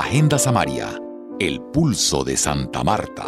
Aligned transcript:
Agenda 0.00 0.38
Samaria, 0.38 0.98
el 1.38 1.60
pulso 1.60 2.24
de 2.24 2.34
Santa 2.34 2.82
Marta, 2.82 3.26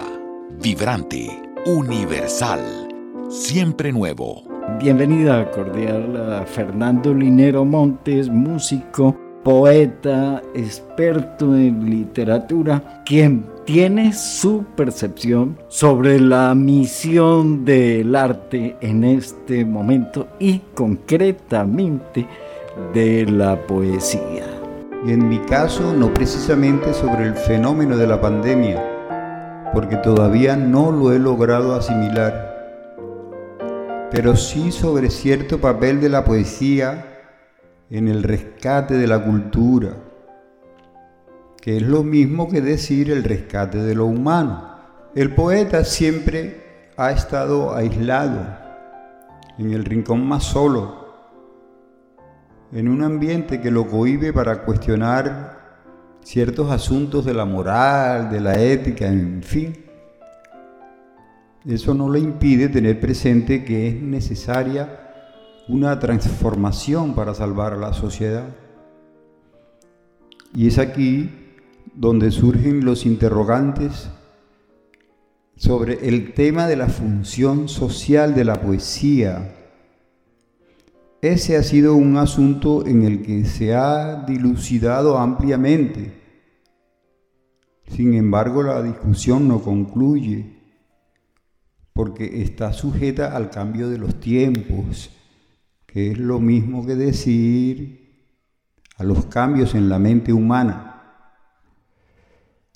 vibrante, 0.59 1.29
universal, 1.67 2.89
siempre 3.29 3.93
nuevo. 3.93 4.45
Bienvenida 4.81 5.51
cordial 5.51 6.33
a 6.33 6.47
Fernando 6.47 7.13
Linero 7.13 7.67
Montes, 7.67 8.31
músico, 8.31 9.15
poeta, 9.45 10.43
experto 10.55 11.55
en 11.55 11.91
literatura, 11.91 13.03
quien 13.05 13.45
tiene 13.67 14.15
su 14.15 14.65
percepción 14.75 15.59
sobre 15.69 16.19
la 16.19 16.55
misión 16.55 17.67
del 17.67 18.17
arte 18.17 18.79
en 18.81 19.05
este 19.05 19.67
momento 19.67 20.27
y 20.41 20.61
concretamente 20.75 22.27
de 22.95 23.27
la 23.27 23.61
poesía. 23.67 24.52
Y 25.05 25.13
en 25.13 25.29
mi 25.29 25.39
caso, 25.41 25.93
no 25.93 26.13
precisamente 26.15 26.95
sobre 26.95 27.27
el 27.27 27.35
fenómeno 27.35 27.97
de 27.97 28.07
la 28.07 28.21
pandemia, 28.21 29.71
porque 29.73 29.97
todavía 29.97 30.57
no 30.57 30.93
lo 30.93 31.13
he 31.13 31.19
logrado 31.19 31.75
asimilar, 31.75 32.51
pero 34.11 34.37
sí 34.37 34.71
sobre 34.71 35.11
cierto 35.11 35.61
papel 35.61 36.01
de 36.01 36.09
la 36.09 36.25
poesía 36.25 37.07
en 37.91 38.09
el 38.09 38.23
rescate 38.23 38.95
de 38.95 39.07
la 39.07 39.23
cultura 39.25 39.91
que 41.63 41.77
es 41.77 41.83
lo 41.83 42.03
mismo 42.03 42.49
que 42.49 42.61
decir 42.61 43.09
el 43.13 43.23
rescate 43.23 43.79
de 43.79 43.95
lo 43.95 44.07
humano. 44.07 44.69
El 45.15 45.33
poeta 45.33 45.85
siempre 45.85 46.91
ha 46.97 47.13
estado 47.13 47.73
aislado, 47.73 48.59
en 49.59 49.73
el 49.73 49.85
rincón 49.85 50.27
más 50.27 50.43
solo, 50.43 51.02
en 52.73 52.89
un 52.89 53.03
ambiente 53.03 53.61
que 53.61 53.71
lo 53.71 53.87
cohibe 53.87 54.33
para 54.33 54.63
cuestionar 54.63 55.61
ciertos 56.23 56.71
asuntos 56.71 57.25
de 57.25 57.35
la 57.35 57.45
moral, 57.45 58.31
de 58.31 58.41
la 58.41 58.59
ética, 58.61 59.07
en 59.07 59.43
fin. 59.43 59.77
Eso 61.67 61.95
no 61.95 62.11
le 62.11 62.19
impide 62.19 62.69
tener 62.69 62.99
presente 62.99 63.65
que 63.65 63.89
es 63.89 64.03
necesaria 64.03 64.99
una 65.69 65.99
transformación 65.99 67.15
para 67.15 67.35
salvar 67.35 67.75
a 67.75 67.77
la 67.77 67.93
sociedad. 67.93 68.49
Y 70.55 70.67
es 70.67 70.79
aquí 70.79 71.31
donde 71.95 72.31
surgen 72.31 72.85
los 72.85 73.07
interrogantes 73.07 74.09
sobre 75.57 76.09
el 76.09 76.33
tema 76.33 76.67
de 76.67 76.77
la 76.77 76.89
función 76.89 77.69
social 77.69 78.35
de 78.35 78.45
la 78.45 78.61
poesía. 78.61 79.62
Ese 81.23 81.57
ha 81.57 81.63
sido 81.63 81.95
un 81.95 82.17
asunto 82.17 82.85
en 82.85 83.05
el 83.05 83.23
que 83.23 83.45
se 83.45 83.77
ha 83.77 84.25
dilucidado 84.27 85.19
ampliamente. 85.19 86.13
Sin 87.87 88.15
embargo, 88.15 88.65
la 88.65 88.83
discusión 88.83 89.47
no 89.47 89.63
concluye 89.63 90.57
porque 91.93 92.43
está 92.43 92.73
sujeta 92.73 93.37
al 93.37 93.51
cambio 93.51 93.89
de 93.89 93.99
los 93.99 94.19
tiempos, 94.19 95.11
que 95.87 96.11
es 96.11 96.19
lo 96.19 96.41
mismo 96.41 96.85
que 96.85 96.97
decir 96.97 98.27
a 98.97 99.05
los 99.05 99.27
cambios 99.27 99.77
en 99.77 99.89
la 99.89 100.01
mente 100.01 100.33
humana. 100.33 101.29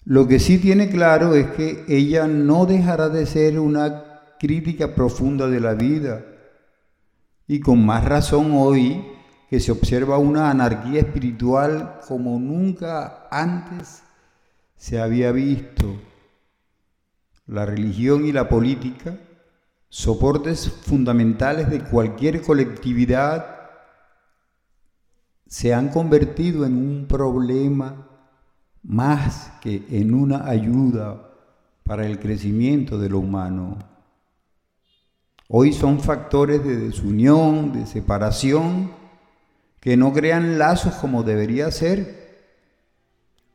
Lo 0.04 0.28
que 0.28 0.38
sí 0.38 0.58
tiene 0.58 0.88
claro 0.88 1.34
es 1.34 1.48
que 1.48 1.84
ella 1.88 2.28
no 2.28 2.64
dejará 2.64 3.08
de 3.08 3.26
ser 3.26 3.58
una 3.58 4.36
crítica 4.38 4.94
profunda 4.94 5.48
de 5.48 5.58
la 5.58 5.74
vida. 5.74 6.24
Y 7.46 7.60
con 7.60 7.84
más 7.84 8.04
razón 8.04 8.52
hoy 8.54 9.04
que 9.48 9.60
se 9.60 9.70
observa 9.70 10.18
una 10.18 10.50
anarquía 10.50 11.00
espiritual 11.00 12.00
como 12.06 12.38
nunca 12.38 13.28
antes 13.30 14.02
se 14.76 15.00
había 15.00 15.32
visto. 15.32 15.96
La 17.46 17.64
religión 17.64 18.26
y 18.26 18.32
la 18.32 18.48
política, 18.48 19.18
soportes 19.88 20.68
fundamentales 20.68 21.70
de 21.70 21.84
cualquier 21.84 22.42
colectividad, 22.42 23.56
se 25.46 25.72
han 25.72 25.90
convertido 25.90 26.66
en 26.66 26.76
un 26.76 27.06
problema 27.06 28.08
más 28.82 29.52
que 29.60 29.86
en 29.90 30.12
una 30.12 30.48
ayuda 30.48 31.30
para 31.84 32.04
el 32.04 32.18
crecimiento 32.18 32.98
de 32.98 33.08
lo 33.08 33.20
humano. 33.20 33.78
Hoy 35.48 35.72
son 35.72 36.00
factores 36.00 36.64
de 36.64 36.76
desunión, 36.76 37.72
de 37.72 37.86
separación, 37.86 38.90
que 39.80 39.96
no 39.96 40.12
crean 40.12 40.58
lazos 40.58 40.94
como 40.94 41.22
debería 41.22 41.70
ser, 41.70 42.44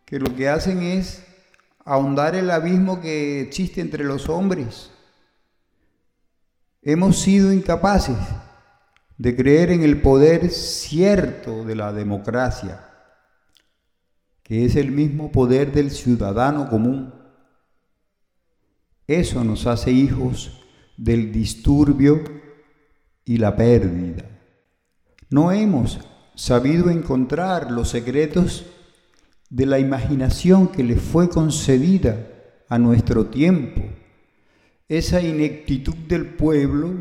que 0.05 0.19
lo 0.19 0.35
que 0.35 0.47
hacen 0.47 0.81
es 0.81 1.23
ahondar 1.83 2.35
el 2.35 2.49
abismo 2.51 3.01
que 3.01 3.41
existe 3.41 3.81
entre 3.81 4.03
los 4.03 4.29
hombres. 4.29 4.91
Hemos 6.81 7.19
sido 7.19 7.51
incapaces 7.51 8.17
de 9.17 9.35
creer 9.35 9.71
en 9.71 9.83
el 9.83 10.01
poder 10.01 10.49
cierto 10.49 11.63
de 11.63 11.75
la 11.75 11.93
democracia 11.93 12.87
que 14.51 14.65
es 14.65 14.75
el 14.75 14.91
mismo 14.91 15.31
poder 15.31 15.71
del 15.71 15.91
ciudadano 15.91 16.67
común. 16.69 17.13
Eso 19.07 19.45
nos 19.45 19.65
hace 19.65 19.91
hijos 19.91 20.60
del 20.97 21.31
disturbio 21.31 22.23
y 23.25 23.37
la 23.37 23.55
pérdida. 23.55 24.25
No 25.29 25.51
hemos 25.51 25.99
sabido 26.35 26.89
encontrar 26.89 27.71
los 27.71 27.89
secretos 27.89 28.65
de 29.49 29.65
la 29.65 29.79
imaginación 29.79 30.67
que 30.67 30.83
le 30.83 30.95
fue 30.95 31.29
concedida 31.29 32.27
a 32.67 32.77
nuestro 32.79 33.27
tiempo. 33.27 33.81
Esa 34.87 35.21
ineptitud 35.21 35.95
del 35.95 36.25
pueblo 36.25 36.93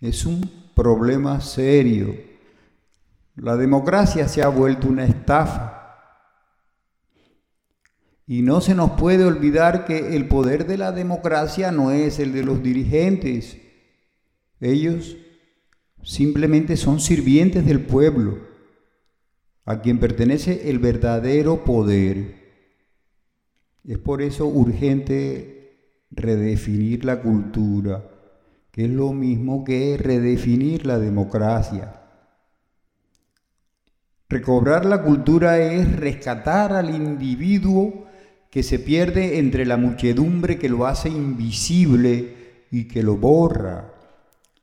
es 0.00 0.26
un 0.26 0.50
problema 0.74 1.40
serio. 1.40 2.14
La 3.36 3.56
democracia 3.56 4.28
se 4.28 4.42
ha 4.42 4.48
vuelto 4.48 4.88
una 4.88 5.04
estafa 5.04 5.81
y 8.26 8.42
no 8.42 8.60
se 8.60 8.74
nos 8.74 8.92
puede 8.92 9.24
olvidar 9.24 9.84
que 9.84 10.14
el 10.16 10.28
poder 10.28 10.66
de 10.66 10.78
la 10.78 10.92
democracia 10.92 11.72
no 11.72 11.90
es 11.90 12.18
el 12.18 12.32
de 12.32 12.44
los 12.44 12.62
dirigentes. 12.62 13.58
Ellos 14.60 15.16
simplemente 16.02 16.76
son 16.76 17.00
sirvientes 17.00 17.66
del 17.66 17.80
pueblo, 17.80 18.38
a 19.64 19.80
quien 19.80 19.98
pertenece 19.98 20.70
el 20.70 20.78
verdadero 20.78 21.64
poder. 21.64 22.42
Es 23.84 23.98
por 23.98 24.22
eso 24.22 24.46
urgente 24.46 26.06
redefinir 26.10 27.04
la 27.04 27.20
cultura, 27.20 28.08
que 28.70 28.84
es 28.84 28.90
lo 28.90 29.12
mismo 29.12 29.64
que 29.64 29.96
redefinir 29.96 30.86
la 30.86 30.98
democracia. 30.98 32.00
Recobrar 34.28 34.86
la 34.86 35.02
cultura 35.02 35.58
es 35.58 35.96
rescatar 35.96 36.72
al 36.72 36.94
individuo 36.94 38.06
que 38.52 38.62
se 38.62 38.78
pierde 38.78 39.38
entre 39.38 39.64
la 39.64 39.78
muchedumbre 39.78 40.58
que 40.58 40.68
lo 40.68 40.84
hace 40.84 41.08
invisible 41.08 42.66
y 42.70 42.86
que 42.86 43.02
lo 43.02 43.16
borra. 43.16 43.94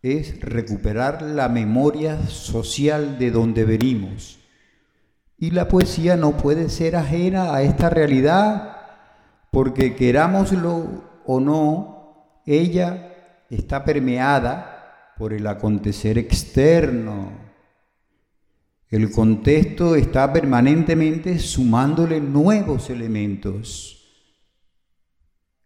Es 0.03 0.39
recuperar 0.41 1.23
la 1.23 1.49
memoria 1.49 2.21
social 2.27 3.17
de 3.17 3.31
donde 3.31 3.65
venimos. 3.65 4.37
Y 5.39 5.49
la 5.49 5.67
poesía 5.67 6.17
no 6.17 6.37
puede 6.37 6.69
ser 6.69 6.95
ajena 6.95 7.55
a 7.55 7.63
esta 7.63 7.89
realidad, 7.89 8.77
porque 9.49 9.95
querámoslo 9.95 10.85
o 11.25 11.39
no, 11.39 12.41
ella 12.45 13.41
está 13.49 13.83
permeada 13.85 15.15
por 15.17 15.33
el 15.33 15.47
acontecer 15.47 16.19
externo, 16.19 17.48
el 18.89 19.11
contexto 19.11 19.95
está 19.95 20.33
permanentemente 20.33 21.37
sumándole 21.37 22.19
nuevos 22.19 22.89
elementos. 22.89 23.95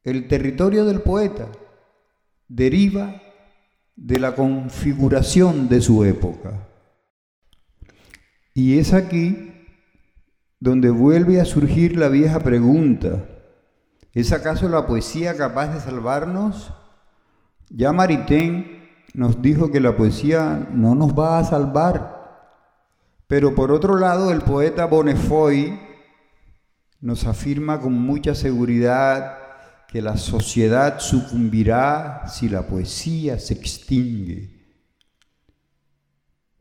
El 0.04 0.28
territorio 0.28 0.84
del 0.84 1.02
poeta 1.02 1.48
deriva 2.50 3.22
de 3.96 4.20
la 4.20 4.36
configuración 4.36 5.70
de 5.70 5.80
su 5.80 6.04
época. 6.04 6.68
Y 8.54 8.78
es 8.78 8.94
aquí 8.94 9.52
donde 10.60 10.90
vuelve 10.90 11.40
a 11.40 11.46
surgir 11.46 11.98
la 11.98 12.10
vieja 12.10 12.40
pregunta, 12.40 13.26
¿es 14.14 14.32
acaso 14.32 14.70
la 14.70 14.86
poesía 14.86 15.36
capaz 15.36 15.74
de 15.74 15.80
salvarnos? 15.80 16.74
Ya 17.70 17.92
Maritain 17.92 18.84
nos 19.14 19.42
dijo 19.42 19.72
que 19.72 19.80
la 19.80 19.98
poesía 19.98 20.68
no 20.72 20.96
nos 20.96 21.18
va 21.18 21.40
a 21.40 21.44
salvar, 21.44 22.23
pero 23.28 23.56
por 23.56 23.72
otro 23.72 23.98
lado, 23.98 24.32
el 24.32 24.42
poeta 24.42 24.86
Bonnefoy 24.86 25.80
nos 27.02 27.26
afirma 27.26 27.80
con 27.80 27.94
mucha 27.94 28.36
seguridad 28.36 29.38
que 29.88 30.02
la 30.02 30.18
sociedad 30.18 31.00
sucumbirá 31.00 32.28
si 32.28 32.50
la 32.50 32.66
poesía 32.66 33.38
se 33.40 33.54
extingue. 33.54 34.64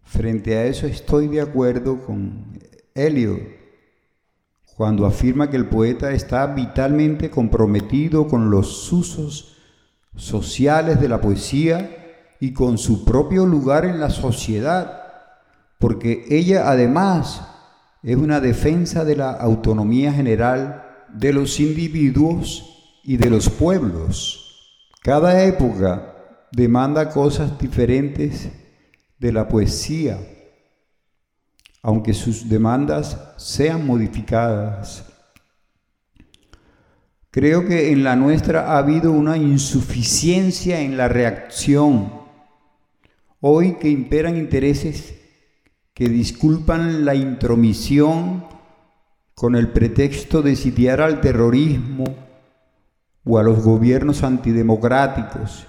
Frente 0.03 0.57
a 0.57 0.67
eso 0.67 0.87
estoy 0.87 1.29
de 1.29 1.41
acuerdo 1.41 2.05
con 2.05 2.59
Eliot 2.95 3.41
cuando 4.77 5.07
afirma 5.07 5.49
que 5.49 5.57
el 5.57 5.69
poeta 5.69 6.13
está 6.13 6.47
vitalmente 6.47 7.31
comprometido 7.31 8.27
con 8.27 8.51
los 8.51 8.93
usos 8.93 9.57
sociales 10.17 11.01
de 11.01 11.09
la 11.09 11.21
poesía 11.21 12.35
y 12.41 12.53
con 12.53 12.79
su 12.79 13.05
propio 13.05 13.47
lugar 13.47 13.85
en 13.85 14.01
la 14.01 14.11
sociedad, 14.11 15.02
porque 15.83 16.27
ella 16.31 16.71
además 16.71 17.43
es 18.05 18.15
una 18.17 18.39
defensa 18.41 19.05
de 19.05 19.17
la 19.17 19.33
autonomía 19.33 20.13
general 20.13 21.09
de 21.13 21.33
los 21.33 21.59
individuos 21.59 23.01
y 23.03 23.17
de 23.17 23.29
los 23.29 23.51
pueblos. 23.51 24.79
Cada 25.03 25.43
época 25.43 26.15
demanda 26.53 27.11
cosas 27.11 27.59
diferentes 27.59 28.49
de 29.19 29.33
la 29.33 29.49
poesía, 29.49 30.21
aunque 31.83 32.15
sus 32.15 32.49
demandas 32.49 33.19
sean 33.37 33.85
modificadas. 33.85 35.05
Creo 37.33 37.67
que 37.67 37.91
en 37.91 38.05
la 38.05 38.15
nuestra 38.15 38.73
ha 38.73 38.79
habido 38.79 39.11
una 39.11 39.37
insuficiencia 39.37 40.81
en 40.81 40.97
la 40.97 41.09
reacción. 41.09 42.13
Hoy 43.41 43.79
que 43.81 43.89
imperan 43.89 44.37
intereses 44.37 45.19
que 45.95 46.09
disculpan 46.09 47.05
la 47.05 47.15
intromisión 47.15 48.45
con 49.35 49.57
el 49.57 49.69
pretexto 49.69 50.43
de 50.43 50.57
sitiar 50.57 51.01
al 51.01 51.21
terrorismo 51.21 52.05
o 53.25 53.39
a 53.39 53.43
los 53.43 53.63
gobiernos 53.63 54.23
antidemocráticos 54.23 55.67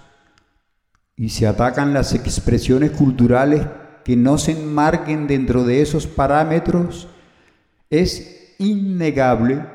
y 1.16 1.30
se 1.30 1.48
atacan 1.48 1.94
las 1.94 2.14
expresiones 2.14 2.92
culturales 2.92 3.68
que 4.04 4.16
no 4.16 4.38
se 4.38 4.54
enmarquen 4.54 5.28
dentro 5.28 5.64
de 5.64 5.81
esos 5.81 6.08
parámetros, 6.08 7.08
es 7.90 8.56
innegable 8.60 9.66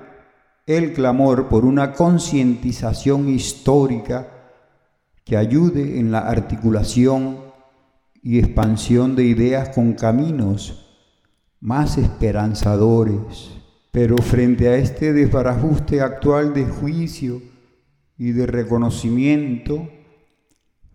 el 0.66 0.92
clamor 0.92 1.48
por 1.48 1.64
una 1.64 1.92
concientización 1.92 3.28
histórica 3.28 4.28
que 5.24 5.36
ayude 5.36 5.98
en 5.98 6.10
la 6.10 6.20
articulación 6.20 7.47
y 8.28 8.38
expansión 8.38 9.16
de 9.16 9.24
ideas 9.24 9.70
con 9.70 9.94
caminos 9.94 10.84
más 11.60 11.96
esperanzadores. 11.96 13.52
Pero 13.90 14.18
frente 14.18 14.68
a 14.68 14.76
este 14.76 15.14
desbarajuste 15.14 16.02
actual 16.02 16.52
de 16.52 16.66
juicio 16.66 17.40
y 18.18 18.32
de 18.32 18.46
reconocimiento, 18.46 19.88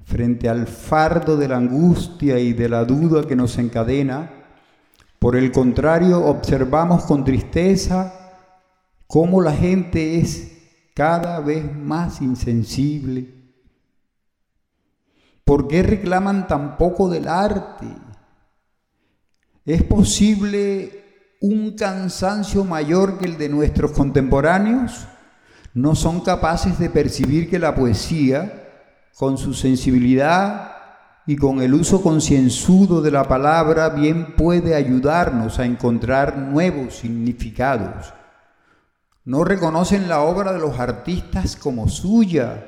frente 0.04 0.48
al 0.48 0.68
fardo 0.68 1.36
de 1.36 1.48
la 1.48 1.58
angustia 1.58 2.38
y 2.38 2.54
de 2.54 2.70
la 2.70 2.86
duda 2.86 3.28
que 3.28 3.36
nos 3.36 3.58
encadena, 3.58 4.32
por 5.18 5.36
el 5.36 5.52
contrario, 5.52 6.24
observamos 6.24 7.04
con 7.06 7.24
tristeza 7.24 8.14
cómo 9.08 9.42
la 9.42 9.54
gente 9.54 10.20
es 10.20 10.52
cada 10.94 11.40
vez 11.40 11.66
más 11.76 12.22
insensible. 12.22 13.43
¿Por 15.44 15.68
qué 15.68 15.84
reclaman 15.84 16.48
tan 16.48 16.78
poco 16.78 17.10
del 17.10 17.28
arte? 17.28 17.88
¿Es 19.66 19.84
posible 19.84 21.04
un 21.42 21.76
cansancio 21.76 22.64
mayor 22.64 23.18
que 23.18 23.26
el 23.26 23.38
de 23.38 23.50
nuestros 23.50 23.92
contemporáneos? 23.92 25.08
¿No 25.74 25.96
son 25.96 26.22
capaces 26.22 26.80
de 26.80 26.90
percibir 26.90 27.50
que 27.50 27.60
la 27.60 27.76
poesía, 27.76 28.62
con 29.18 29.38
su 29.38 29.54
sensibilidad 29.54 30.74
y 31.26 31.36
con 31.36 31.62
el 31.62 31.74
uso 31.74 32.02
concienzudo 32.02 33.02
de 33.02 33.12
la 33.12 33.28
palabra, 33.28 33.90
bien 33.90 34.36
puede 34.36 34.76
ayudarnos 34.76 35.60
a 35.60 35.66
encontrar 35.66 36.38
nuevos 36.38 36.96
significados. 36.96 38.14
No 39.24 39.46
reconocen 39.46 40.10
la 40.10 40.22
obra 40.22 40.52
de 40.52 40.60
los 40.60 40.80
artistas 40.80 41.56
como 41.56 41.88
suya. 41.88 42.66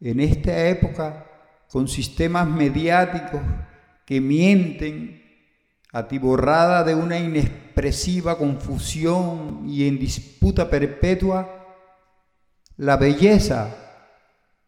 En 0.00 0.20
esta 0.20 0.66
época, 0.66 1.24
con 1.70 1.88
sistemas 1.88 2.48
mediáticos 2.48 3.40
que 4.04 4.20
mienten, 4.20 5.22
atiborrada 5.92 6.84
de 6.84 6.94
una 6.94 7.18
inexpresiva 7.18 8.36
confusión 8.36 9.64
y 9.66 9.86
en 9.86 9.98
disputa 9.98 10.68
perpetua, 10.68 11.66
la 12.76 12.96
belleza 12.96 13.74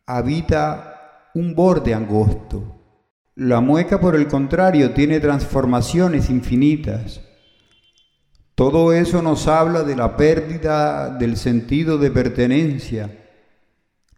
habita 0.06 1.30
un 1.34 1.54
borde 1.54 1.94
angosto. 1.94 2.76
La 3.36 3.60
mueca, 3.60 4.00
por 4.00 4.16
el 4.16 4.26
contrario, 4.26 4.92
tiene 4.92 5.20
transformaciones 5.20 6.28
infinitas. 6.28 7.20
Todo 8.54 8.92
eso 8.92 9.22
nos 9.22 9.46
habla 9.46 9.84
de 9.84 9.96
la 9.96 10.16
pérdida 10.16 11.16
del 11.16 11.36
sentido 11.36 11.96
de 11.96 12.10
pertenencia. 12.10 13.19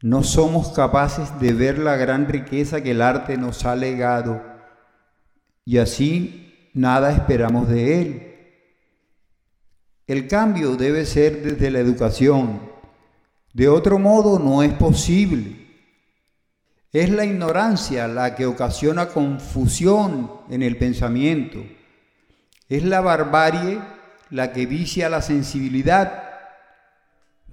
No 0.03 0.25
somos 0.25 0.73
capaces 0.73 1.39
de 1.41 1.53
ver 1.53 1.79
la 1.79 1.97
gran 1.97 2.29
riqueza 2.29 2.83
que 2.83 2.91
el 2.91 3.03
arte 3.03 3.37
nos 3.37 3.65
ha 3.65 3.77
legado 3.77 4.43
y 5.65 5.79
así 5.79 6.71
nada 6.75 7.13
esperamos 7.13 7.69
de 7.69 8.03
él. 8.03 8.29
El 10.07 10.27
cambio 10.27 10.77
debe 10.77 11.07
ser 11.07 11.43
desde 11.43 11.71
la 11.71 11.79
educación. 11.79 12.61
De 13.53 13.69
otro 13.69 13.99
modo 13.99 14.39
no 14.41 14.65
es 14.65 14.73
posible. 14.73 15.63
Es 16.91 17.09
la 17.09 17.25
ignorancia 17.25 18.09
la 18.09 18.35
que 18.35 18.47
ocasiona 18.47 19.07
confusión 19.07 20.33
en 20.51 20.63
el 20.63 20.77
pensamiento. 20.77 21.65
Es 22.69 22.83
la 22.83 23.01
barbarie 23.01 23.81
la 24.31 24.53
que 24.53 24.67
vicia 24.67 25.09
la 25.09 25.23
sensibilidad. 25.23 26.32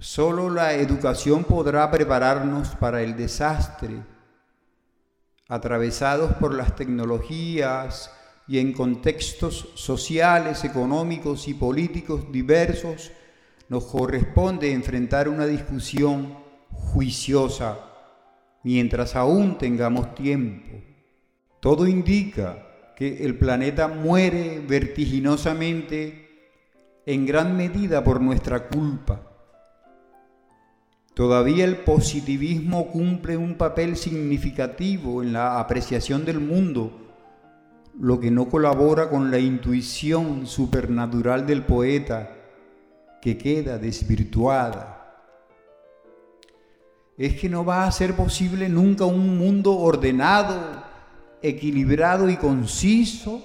Solo 0.00 0.48
la 0.48 0.72
educación 0.72 1.44
podrá 1.44 1.90
prepararnos 1.90 2.68
para 2.76 3.02
el 3.02 3.18
desastre. 3.18 4.02
Atravesados 5.46 6.32
por 6.36 6.54
las 6.54 6.74
tecnologías 6.74 8.10
y 8.48 8.60
en 8.60 8.72
contextos 8.72 9.68
sociales, 9.74 10.64
económicos 10.64 11.48
y 11.48 11.54
políticos 11.54 12.32
diversos, 12.32 13.12
nos 13.68 13.84
corresponde 13.84 14.72
enfrentar 14.72 15.28
una 15.28 15.44
discusión 15.44 16.34
juiciosa 16.70 17.78
mientras 18.62 19.14
aún 19.14 19.58
tengamos 19.58 20.14
tiempo. 20.14 20.82
Todo 21.60 21.86
indica 21.86 22.94
que 22.96 23.22
el 23.22 23.36
planeta 23.36 23.86
muere 23.86 24.60
vertiginosamente 24.66 26.54
en 27.04 27.26
gran 27.26 27.54
medida 27.54 28.02
por 28.02 28.22
nuestra 28.22 28.66
culpa. 28.66 29.29
Todavía 31.20 31.66
el 31.66 31.76
positivismo 31.76 32.90
cumple 32.90 33.36
un 33.36 33.56
papel 33.56 33.98
significativo 33.98 35.22
en 35.22 35.34
la 35.34 35.60
apreciación 35.60 36.24
del 36.24 36.40
mundo, 36.40 36.92
lo 38.00 38.18
que 38.18 38.30
no 38.30 38.48
colabora 38.48 39.10
con 39.10 39.30
la 39.30 39.38
intuición 39.38 40.46
supernatural 40.46 41.46
del 41.46 41.62
poeta, 41.62 42.38
que 43.20 43.36
queda 43.36 43.76
desvirtuada 43.76 44.96
es 47.18 47.38
que 47.38 47.50
no 47.50 47.66
va 47.66 47.84
a 47.84 47.92
ser 47.92 48.14
posible 48.16 48.70
nunca 48.70 49.04
un 49.04 49.36
mundo 49.36 49.76
ordenado, 49.76 50.82
equilibrado 51.42 52.30
y 52.30 52.38
conciso? 52.38 53.44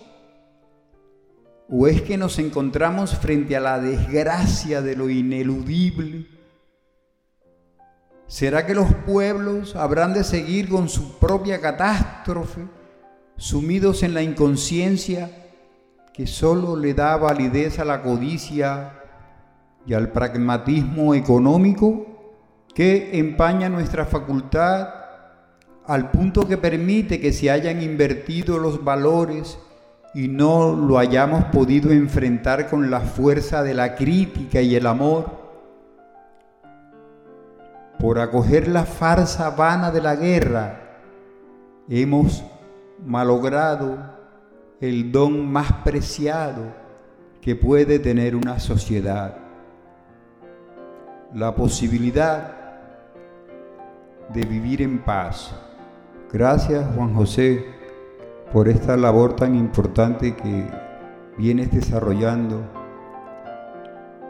¿O 1.67 1.87
es 1.87 2.01
que 2.03 2.17
nos 2.17 2.39
encontramos 2.39 3.17
frente 3.17 3.53
a 3.57 3.59
la 3.59 3.81
desgracia 3.81 4.81
de 4.81 4.95
lo 4.95 5.09
ineludible? 5.09 6.35
¿Será 8.27 8.65
que 8.65 8.73
los 8.73 8.93
pueblos 9.05 9.75
habrán 9.75 10.13
de 10.13 10.23
seguir 10.23 10.69
con 10.69 10.89
su 10.89 11.19
propia 11.19 11.61
catástrofe, 11.61 12.67
sumidos 13.37 14.03
en 14.03 14.13
la 14.13 14.21
inconsciencia 14.21 15.29
que 16.13 16.25
solo 16.25 16.75
le 16.75 16.93
da 16.93 17.17
validez 17.17 17.79
a 17.79 17.85
la 17.85 18.01
codicia 18.01 18.93
y 19.85 19.93
al 19.93 20.11
pragmatismo 20.11 21.13
económico? 21.13 22.15
que 22.75 23.17
empaña 23.17 23.69
nuestra 23.69 24.05
facultad 24.05 24.89
al 25.87 26.11
punto 26.11 26.45
que 26.45 26.57
permite 26.57 27.21
que 27.21 27.31
se 27.31 27.49
hayan 27.49 27.81
invertido 27.81 28.59
los 28.59 28.83
valores 28.83 29.57
y 30.13 30.27
no 30.27 30.75
lo 30.75 30.97
hayamos 30.97 31.45
podido 31.45 31.91
enfrentar 31.91 32.69
con 32.69 32.91
la 32.91 32.99
fuerza 32.99 33.63
de 33.63 33.73
la 33.73 33.95
crítica 33.95 34.61
y 34.61 34.75
el 34.75 34.87
amor. 34.87 35.44
Por 37.99 38.19
acoger 38.19 38.67
la 38.67 38.85
farsa 38.85 39.49
vana 39.51 39.91
de 39.91 40.01
la 40.01 40.15
guerra, 40.15 40.81
hemos 41.89 42.43
malogrado 43.05 43.97
el 44.81 45.11
don 45.11 45.51
más 45.51 45.71
preciado 45.83 46.73
que 47.41 47.55
puede 47.55 47.99
tener 47.99 48.35
una 48.35 48.59
sociedad, 48.59 49.37
la 51.33 51.55
posibilidad 51.55 52.53
de 54.33 54.41
vivir 54.45 54.81
en 54.81 54.99
paz. 54.99 55.55
Gracias 56.31 56.85
Juan 56.95 57.13
José 57.13 57.65
por 58.51 58.67
esta 58.67 58.97
labor 58.97 59.35
tan 59.35 59.55
importante 59.55 60.35
que 60.35 60.67
vienes 61.37 61.71
desarrollando 61.71 62.61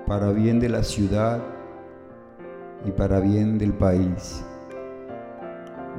para 0.05 0.31
bien 0.31 0.60
de 0.60 0.69
la 0.69 0.84
ciudad 0.84 1.54
y 2.86 2.92
para 2.92 3.20
bien 3.20 3.58
del 3.58 3.74
país. 3.74 4.46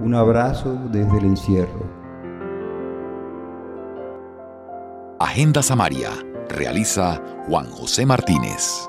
Un 0.02 0.14
abrazo 0.14 0.78
desde 0.90 1.18
el 1.18 1.24
encierro. 1.24 1.84
Agenda 5.18 5.62
Samaria 5.62 6.10
realiza 6.48 7.20
Juan 7.48 7.70
José 7.70 8.04
Martínez. 8.06 8.88